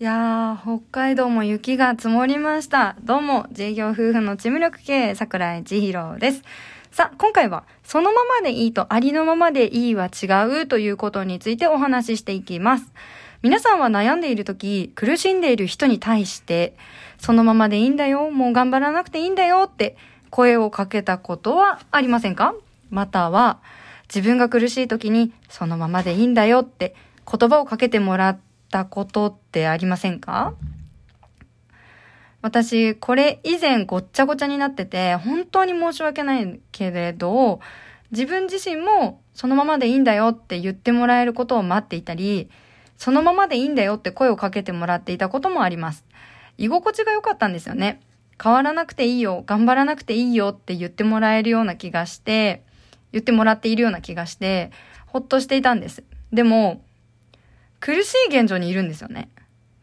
[0.00, 2.94] いやー、北海道も雪が積もりました。
[3.02, 6.44] どうも、自営業夫婦のチーム力系、桜井千尋です。
[6.92, 10.26] さあ、今回は、そのままでいいとありのままでいいは違
[10.62, 12.92] うということについてお話ししていきます。
[13.42, 16.76] 皆さんは悩んでいる時、苦しんでいる人に対して、
[17.18, 19.96] そのままでいいんだよ、もう頑張らなくていいんだよって
[20.30, 22.54] 声をかけたことはありませんか？
[22.90, 23.58] または、
[24.08, 26.94] 自分が苦しい時に、そのままでいいんだよって
[27.28, 30.54] 言葉をかけてもらって、ったことってありませんか？
[32.42, 37.60] 私、これ以前ごっちゃごちゃになってて、本当に申し訳ないけれど、
[38.10, 42.48] 自分自身もそのままでいいんだよって言ってもらえることを待っていたり、
[42.96, 46.04] そのままでいいんだよって声をかけてもらっていたこともあります。
[46.58, 48.00] 居心地が良かったんですよね。
[48.40, 52.62] 変わらなくていいよ、頑張らなくていいよって言ってもらえるような気がして、
[53.10, 54.70] 言ってもらっているような気がして、
[55.06, 56.04] ほっとしていたんです。
[56.32, 56.82] でも、
[57.80, 59.28] 苦しい現状にいるんですよね。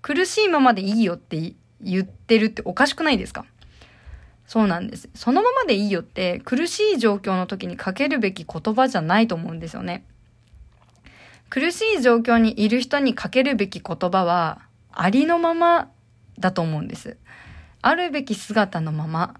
[0.00, 3.44] 苦しいままでいいよって言ってるっておかしくないですか？
[4.46, 5.08] そうなんです。
[5.14, 10.04] そのままでいいよって苦しい状況の時にかけるべき言葉じゃないと思うんですよね。
[11.48, 15.90] 苦しい状況にいる人にかけるべき言葉はありのまま
[16.38, 17.16] だと思うんです。
[17.82, 19.34] あるべき姿のまま、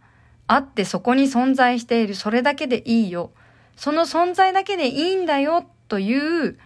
[0.46, 3.32] あってそこに存在しているそれだけでいいよ。
[3.76, 6.58] その存在だけでいいんだよという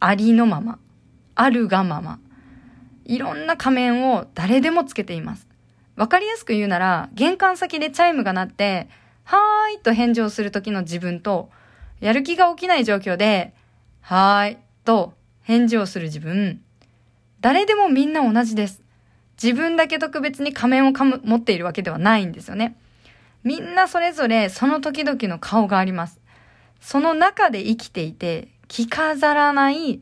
[0.00, 0.78] ありのまま。
[1.42, 2.20] あるがまま。
[3.04, 5.48] いろんな仮面を誰でもつけています。
[5.96, 8.88] わかりやすく言うなら、玄関先でチャイムが鳴って、
[9.24, 11.50] はーいと返事をする時の自分と、
[12.00, 13.54] やる気が起きない状況で、
[14.00, 16.60] はーいと返事をする自分。
[17.40, 18.80] 誰でもみんな同じです。
[19.42, 22.76] 自分だけ特別に仮面をかむ持っているわけではないんですよね。
[23.42, 26.20] みんなそれぞれその時々の顔があります。
[26.80, 30.00] その中で生きていて、着飾らない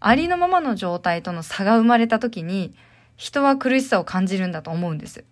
[0.00, 2.74] ありのままの状態との差が生まれた時に、
[3.16, 5.24] 人は苦しさを感じるんだと思うんです。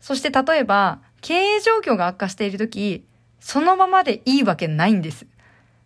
[0.00, 3.06] そして例えば、経営状況が悪化している時、
[3.40, 5.26] そのままでいいわけないんです。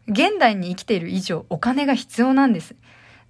[0.09, 2.75] 現代に生きている以上、お金が必要なんです。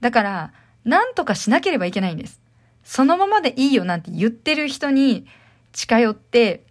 [0.01, 0.53] だから、
[0.85, 2.41] 何とかしなければいけないんです。
[2.85, 5.27] そのままでいいよなんて言ってる人に
[5.73, 6.65] 近寄って、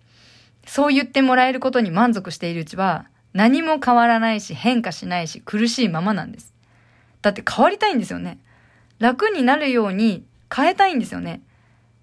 [0.66, 6.57] そう言ってもらえることに満足しているうちは、何も変わらないし変化しないし苦しいままなんです。
[7.28, 8.40] だって変わりたいんですよね。
[9.00, 10.24] 楽になるように
[10.54, 11.42] 変えたいんですよね。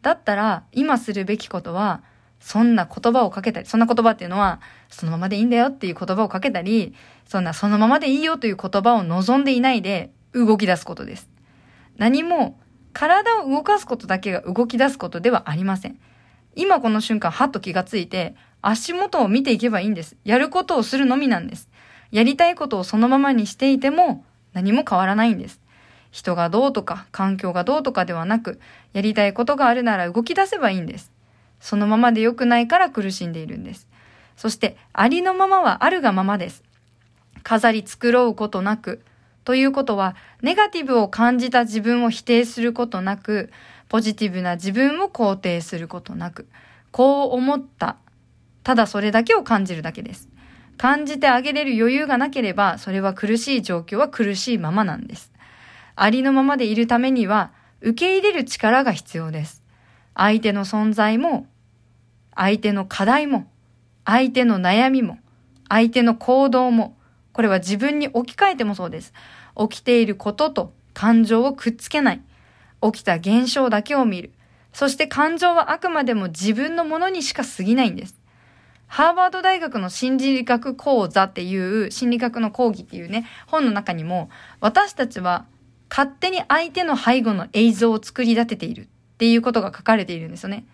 [0.03, 2.03] だったら、今するべきことは、
[2.41, 11.31] そんな言葉をかけたり、そんな言葉っていうのは、そのままでいいんだよっていう言葉をかけたり、そんなそのままでいいよという言葉を望んでいないで動き出すことです。
[11.97, 12.61] 何も
[12.93, 15.99] 体を動かすことだけが動き出すことではありません。
[16.55, 20.17] 今この瞬間、はっと気がついて、足元を見ていけばいいんです。
[20.23, 21.71] やることをするのみなんです。
[22.11, 25.61] やりたいことをそのままにしていても、何も変わらないんです。
[26.11, 28.61] 人がどうとか、環境がどうとかではなく、
[28.93, 31.13] やりたいことがあるなら動き出せばいいんです。
[31.61, 33.89] そのままで良くないから苦しんでいるんです。
[34.37, 36.63] そして、ありのままはあるがままです。
[37.43, 39.03] 飾り繕うことなく、
[39.45, 43.51] ということは、ネガティブを感じた自分を否定することなく、
[43.89, 46.47] ポジティブな自分を肯定することなく、
[46.91, 47.97] こう思った。
[48.63, 50.29] ただそれだけを感じるだけです。
[50.77, 55.33] 感じてあげれる余裕がなければ、それは苦しい状況は苦しいままなんです。
[55.97, 59.63] ありのままでいるためには、受け入れる力が必要です。
[60.15, 61.47] 相手の存在も、
[62.35, 63.51] 相手の課題も、
[64.05, 65.19] 相手の悩みも、
[65.69, 66.97] 相手の行動も、
[67.33, 69.13] これは自分に置き換えてもそうです。
[69.57, 72.23] 起きていることと感情をくっつけない。
[72.81, 74.33] 起きた現象だけを見る。
[74.73, 78.24] そして感情はあくまでも自分のものにしか過ぎないんです。
[78.87, 85.47] ハーバード大学の心理学講座っていう心理学の講義っていうね、本の中にも、私たちは
[85.91, 88.87] 勝手に相手の背後の映像を作り立てているっ
[89.19, 90.65] ていうことが書かれているんですよね。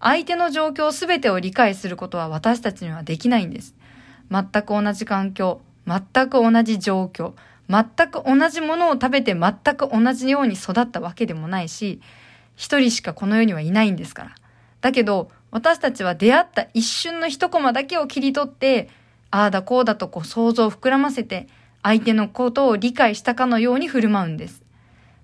[0.00, 3.74] 相手の状況すべてを理解することは私たちにはできないんです。
[4.30, 7.34] 全く同じ環境、全く同じ状況、
[7.68, 12.00] 全く同じものを食べて全く同じように育ったわけでもないし、
[12.56, 14.34] 一人しかこの世にはいないんですから。
[14.80, 18.88] だけど、私たちは出会った一瞬の一コマだけを切り取って、
[19.30, 21.48] ああだこうだとこう想像を膨らませて、
[21.82, 24.62] 相手のことを理解したかのように振る舞うんです。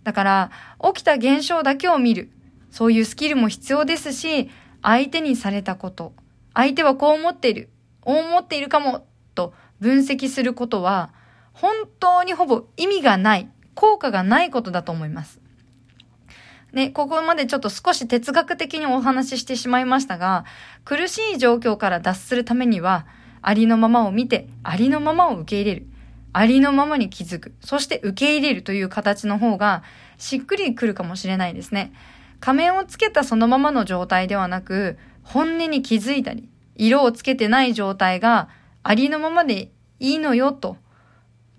[0.04, 0.50] だから、
[0.82, 2.30] 起きた現象だけを見る。
[2.70, 4.50] そういうスキルも必要ですし、
[4.82, 6.12] 相手にされたこと、
[6.54, 7.68] 相手はこう思っている、
[8.02, 11.12] 思っているかも、と分析することは、
[11.52, 15.40] 本当にほぼ意味がない、効果がないことだと思います。
[16.76, 20.44] ね、ここまでちょっと少し哲学的にお話ししてしまいましたが、
[20.84, 23.06] 苦しい状況から脱するためには、
[23.40, 25.86] ありのままを見て、ありのままを受け入れる。
[26.34, 27.54] ありのままに気づく。
[27.62, 29.84] そして受け入れるという形の方が、
[30.18, 31.94] しっくりくるかもしれないですね。
[32.40, 38.50] 仮面をつけたそのままの状態ではなく、本音に気づいたり、色をつけてない状態が
[38.82, 40.76] ありのままでいいのよと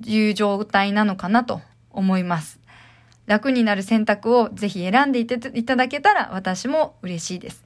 [0.06, 2.60] いう状態なのかなと思います。
[3.28, 7.64] 楽になる選択をぜひ選んでいただけたら私も嬉しいです。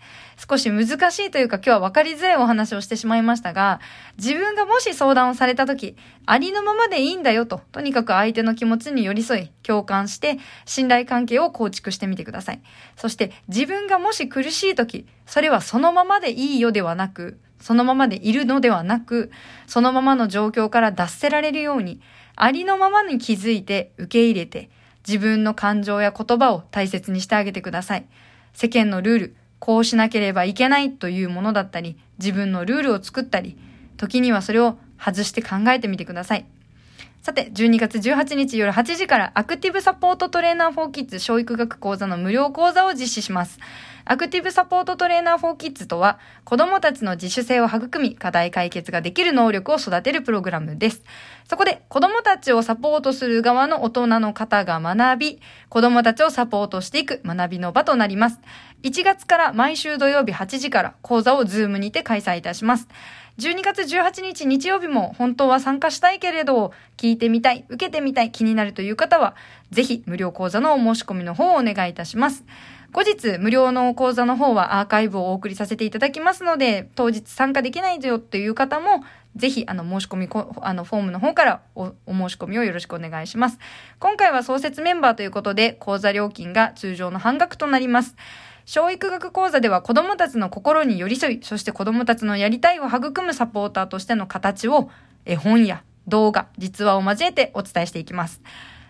[0.49, 3.79] 少し難しいというか今日は分かりづらいお話をしてしまいましたが、
[4.17, 12.61] 自分がもし相談をされた時、ありのままでいいんだよと、とにかく相手の気持ちに寄り添い、共感して、信頼関係を構築してみてください。
[12.95, 19.29] そして自分がもし苦しい時、それはそのままでいいよではなく、そのままでいるのではなく、
[19.67, 22.01] そのままの状況から脱せられるように、
[22.35, 24.71] ありのままに気づいて受け入れて、
[25.07, 28.05] 自分の感情や言葉を大切にしてあげてください。
[28.53, 33.57] 世間のルール、こうしなければいけないというものだったり、自分のルールを作ったり、
[33.97, 36.45] 時にはそれを外して考えてみてください。
[37.21, 43.59] さて、12月18日夜8時からアクティブサポートトレーナー4キッズ教育学講座の無料講座を実施します。
[44.05, 51.03] アクティブサポートトレーナー4キッズとは、子供たちの自主性を育み、課題解決ができる能力を育てるプログラムです。
[51.47, 58.39] そこで、子供たちをサポートする側の大人の方が学び、子供たちをサポートしていく学びの場となります。
[58.81, 62.87] 1月から毎週土曜日8時から講座をズームにて開催いたします。
[63.37, 69.35] 12月18日日曜日も本当は参加したいけれど、聞いてみたい、受けてみたい、気になるという方は、
[69.71, 72.43] ぜひ無料講座のお申し込みの方をお願いいたします。
[72.93, 79.03] 後日、無料の講座の方はアーカイブをお送りさせていただきますので、当日参加できないよっていう方も、
[79.37, 80.29] ぜひ、あの、申し込み、
[80.61, 83.59] あの、フォームの方からおお申し込みをよろしくお願いします。
[83.99, 88.17] 今回は創設メンバーということで、講座料金が通常の半額となります。
[88.71, 94.89] 教育学講座では子供たちの心に寄り添い、そして子供たちのやりたいを育むサポーターとしての形を
[95.25, 98.41] 絵本や動画、実話を交えてお伝えしていきます。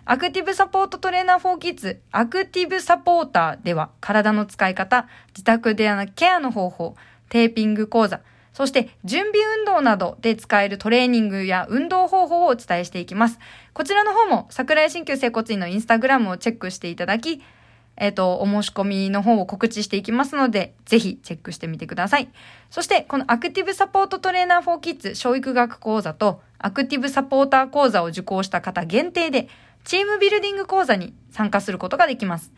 [0.06, 6.95] アクティブサポートトレーナー4キッズ、アクティブサポーターでは体の使い方、自宅でのケアの方法、
[7.30, 8.22] テーピング講座、
[8.54, 13.39] そして準備運動などで使えるトレーニングや運動方法をお伝えしていきます。
[13.74, 17.42] こちらの方も桜井鍼灸整骨院のインスタグラムをチェックしていただき、
[17.98, 22.30] えっ、ー、と、お申し込みの方を告知していきますので、ぜひチェックしてみてください。
[22.70, 29.48] そして、このアクティブサポートトレーナー4キッズ教育学講座と、アクティブサポーター講座を受講した方限定で、
[29.84, 32.52] チームビルディング講座に参加することができます。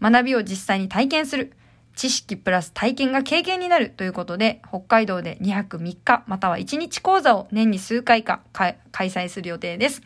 [0.00, 1.52] 学びを実際に体験する。
[1.96, 10.02] 知識プラス体験が経験になるということで、北海道で2泊3日または1日講座を年に数回か開催する予定です。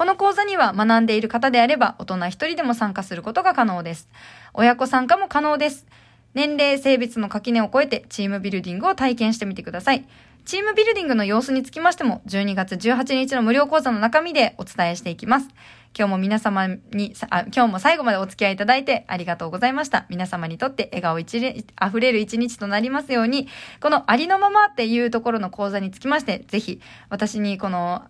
[0.00, 4.08] この講座には学んでいる方であれば大人一人でも参加することが可能です。
[4.54, 5.86] 親子参加も可能です。
[6.32, 10.08] 年齢、性別の垣根を越えてチームビルディングを体験してみてください。
[10.46, 15.48] チームビルディングの様子につきましても、12月18日の無料講座の中身でお伝えしていきます。
[15.94, 20.06] 今日も皆様に、あ今日も最後までお付き合いいただいてありがとうございました。
[20.08, 23.48] 皆様にとって笑顔一溢れる一日となりますように、
[23.82, 26.80] このありのままっていうところの講座につきまして、ぜひ
[27.10, 28.06] 私にこの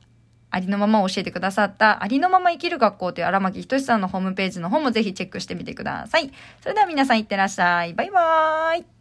[0.50, 6.30] ありのままを教えてくださった、ありのまま生きる学校という荒牧仁さんのホームページの方もぜひチェックしてみてください。
[6.60, 7.94] それでは皆さんいってらっしゃい。
[7.94, 8.99] バイバーイ。